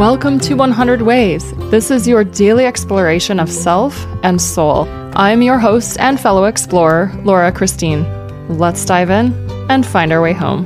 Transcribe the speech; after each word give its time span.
Welcome 0.00 0.40
to 0.40 0.54
100 0.54 1.02
Ways. 1.02 1.52
This 1.70 1.90
is 1.90 2.08
your 2.08 2.24
daily 2.24 2.64
exploration 2.64 3.38
of 3.38 3.50
self 3.50 4.06
and 4.22 4.40
soul. 4.40 4.88
I'm 5.14 5.42
your 5.42 5.58
host 5.58 5.98
and 6.00 6.18
fellow 6.18 6.44
explorer, 6.44 7.12
Laura 7.22 7.52
Christine. 7.52 8.06
Let's 8.48 8.82
dive 8.86 9.10
in 9.10 9.34
and 9.68 9.84
find 9.84 10.10
our 10.10 10.22
way 10.22 10.32
home. 10.32 10.64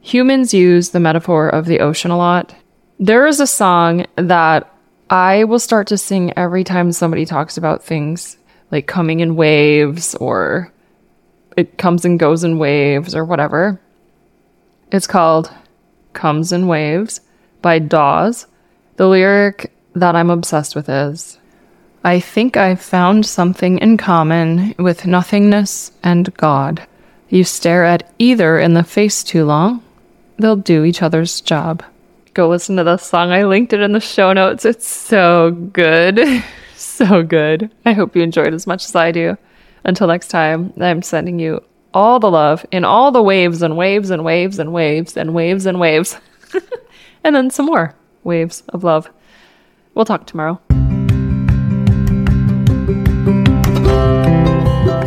Humans 0.00 0.52
use 0.52 0.90
the 0.90 0.98
metaphor 0.98 1.48
of 1.48 1.66
the 1.66 1.78
ocean 1.78 2.10
a 2.10 2.16
lot. 2.16 2.52
There 2.98 3.28
is 3.28 3.38
a 3.38 3.46
song 3.46 4.06
that 4.16 4.74
I 5.08 5.44
will 5.44 5.60
start 5.60 5.86
to 5.86 5.98
sing 5.98 6.36
every 6.36 6.64
time 6.64 6.90
somebody 6.90 7.24
talks 7.24 7.56
about 7.56 7.84
things 7.84 8.38
like 8.72 8.88
coming 8.88 9.20
in 9.20 9.36
waves 9.36 10.16
or 10.16 10.72
it 11.56 11.78
comes 11.78 12.04
and 12.04 12.18
goes 12.18 12.42
in 12.42 12.58
waves 12.58 13.14
or 13.14 13.24
whatever. 13.24 13.80
It's 14.90 15.06
called 15.06 15.52
Comes 16.12 16.52
in 16.52 16.66
Waves 16.66 17.20
by 17.62 17.78
Dawes. 17.78 18.46
The 18.96 19.08
lyric 19.08 19.72
that 19.94 20.16
I'm 20.16 20.30
obsessed 20.30 20.74
with 20.74 20.88
is 20.88 21.38
I 22.02 22.18
think 22.20 22.56
I've 22.56 22.80
found 22.80 23.26
something 23.26 23.78
in 23.78 23.96
common 23.96 24.74
with 24.78 25.06
nothingness 25.06 25.92
and 26.02 26.34
God. 26.36 26.86
You 27.28 27.44
stare 27.44 27.84
at 27.84 28.10
either 28.18 28.58
in 28.58 28.74
the 28.74 28.82
face 28.82 29.22
too 29.22 29.44
long, 29.44 29.82
they'll 30.38 30.56
do 30.56 30.84
each 30.84 31.02
other's 31.02 31.40
job. 31.40 31.82
Go 32.32 32.48
listen 32.48 32.76
to 32.76 32.84
the 32.84 32.96
song. 32.96 33.32
I 33.32 33.44
linked 33.44 33.72
it 33.72 33.80
in 33.80 33.92
the 33.92 34.00
show 34.00 34.32
notes. 34.32 34.64
It's 34.64 34.86
so 34.86 35.50
good. 35.50 36.44
so 36.76 37.22
good. 37.22 37.70
I 37.84 37.92
hope 37.92 38.16
you 38.16 38.22
enjoyed 38.22 38.54
as 38.54 38.66
much 38.66 38.84
as 38.84 38.96
I 38.96 39.12
do. 39.12 39.36
Until 39.84 40.06
next 40.06 40.28
time, 40.28 40.72
I'm 40.80 41.02
sending 41.02 41.38
you 41.38 41.62
all 41.92 42.20
the 42.20 42.30
love 42.30 42.64
in 42.70 42.84
all 42.84 43.10
the 43.10 43.22
waves 43.22 43.62
and 43.62 43.76
waves 43.76 44.10
and 44.10 44.24
waves 44.24 44.58
and 44.58 44.72
waves 44.72 45.16
and 45.16 45.34
waves 45.34 45.66
and 45.66 45.80
waves. 45.80 46.16
and 47.24 47.34
then 47.34 47.50
some 47.50 47.66
more 47.66 47.94
waves 48.24 48.62
of 48.68 48.84
love. 48.84 49.10
We'll 49.94 50.04
talk 50.04 50.26
tomorrow. 50.26 50.60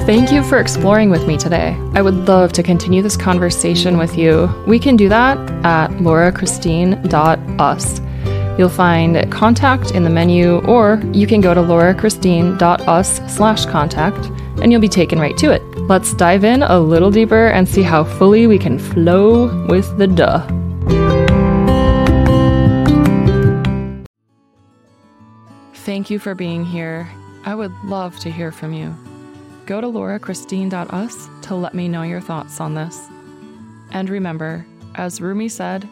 Thank 0.06 0.34
you 0.34 0.44
for 0.44 0.60
exploring 0.60 1.10
with 1.10 1.26
me 1.26 1.38
today. 1.38 1.78
I 1.94 2.02
would 2.02 2.28
love 2.28 2.52
to 2.54 2.64
continue 2.64 3.02
this 3.02 3.16
conversation 3.16 3.98
with 3.98 4.18
you. 4.18 4.54
We 4.68 4.78
can 4.78 4.98
do 4.98 5.08
that 5.08 5.38
at 5.66 5.92
laurachristine.us. 5.92 8.02
You'll 8.60 8.70
find 8.70 9.32
contact 9.32 9.92
in 9.92 10.04
the 10.04 10.10
menu, 10.10 10.60
or 10.66 11.02
you 11.14 11.26
can 11.26 11.40
go 11.40 11.54
to 11.54 11.62
laurachristine.us 11.62 13.34
slash 13.34 13.66
contact 13.66 14.26
and 14.62 14.72
you'll 14.72 14.82
be 14.82 14.90
taken 14.90 15.20
right 15.20 15.38
to 15.38 15.52
it. 15.52 15.73
Let's 15.90 16.14
dive 16.14 16.46
in 16.46 16.64
a 16.64 16.80
little 16.80 17.12
deeper 17.12 17.48
and 17.48 17.68
see 17.68 17.82
how 17.82 18.06
fully 18.06 18.48
we 18.48 18.58
can 18.58 18.80
flow 18.80 19.66
with 19.68 19.98
the 19.98 20.08
duh. 20.08 20.48
Thank 25.74 26.10
you 26.10 26.20
for 26.20 26.36
being 26.36 26.64
here. 26.64 27.10
I 27.44 27.54
would 27.54 27.74
love 27.84 28.18
to 28.20 28.32
hear 28.32 28.54
from 28.54 28.72
you. 28.72 28.96
Go 29.66 29.82
to 29.82 29.88
laurachristine.us 29.88 31.30
to 31.48 31.56
let 31.56 31.74
me 31.74 31.90
know 31.90 32.04
your 32.04 32.22
thoughts 32.22 32.62
on 32.62 32.76
this. 32.76 32.98
And 33.92 34.10
remember, 34.10 34.66
as 34.96 35.20
Rumi 35.20 35.50
said, 35.50 35.88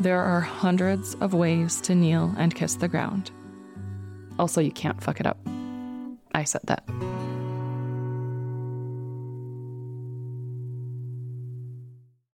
there 0.00 0.20
are 0.22 0.40
hundreds 0.40 1.14
of 1.16 1.34
ways 1.34 1.82
to 1.82 1.94
kneel 1.94 2.34
and 2.38 2.54
kiss 2.54 2.76
the 2.76 2.88
ground. 2.88 3.30
Also, 4.38 4.62
you 4.62 4.72
can't 4.72 5.02
fuck 5.02 5.20
it 5.20 5.26
up. 5.26 5.38
I 6.32 6.44
said 6.44 6.62
that. 6.64 6.82